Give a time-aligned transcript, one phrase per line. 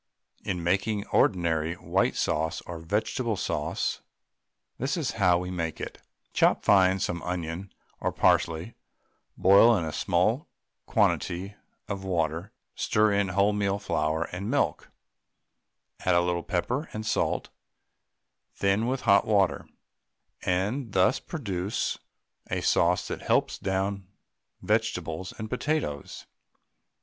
[0.43, 4.01] In making ordinary white sauce or vegetable sauce,
[4.79, 6.01] this is how we make it;
[6.33, 8.73] Chop fine some onion or parsley;
[9.37, 10.49] boil in a small
[10.87, 11.53] quantity
[11.87, 14.89] of water, stir in wholemeal flour and milk,
[15.99, 17.49] add a little pepper and salt,
[18.55, 19.67] thin with hot water,
[20.41, 21.99] and thus produce
[22.49, 24.07] a sauce that helps down
[24.63, 26.25] vegetables and potatoes.